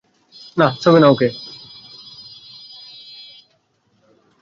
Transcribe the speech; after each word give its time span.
না, 0.57 0.67
ছোঁবে 0.81 0.99
না 0.99 1.07
ওকে! 1.09 1.27